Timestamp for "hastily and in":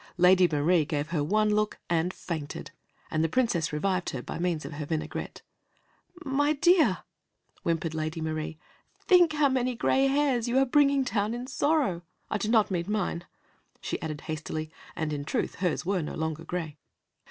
14.21-15.23